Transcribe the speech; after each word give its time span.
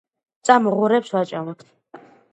წამო 0.49 0.73
ღორებს 0.79 1.13
ვაჭამოთ 1.17 1.65